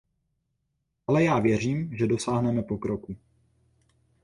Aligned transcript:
Ale 1.07 1.23
já 1.23 1.39
věřím, 1.39 1.95
že 1.97 2.07
dosáhneme 2.07 2.63
pokroku. 2.63 3.15